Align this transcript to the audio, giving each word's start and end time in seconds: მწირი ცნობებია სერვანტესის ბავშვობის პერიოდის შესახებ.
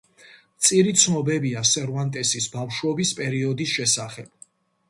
მწირი 0.61 0.93
ცნობებია 1.01 1.63
სერვანტესის 1.73 2.49
ბავშვობის 2.57 3.15
პერიოდის 3.21 3.75
შესახებ. 3.79 4.35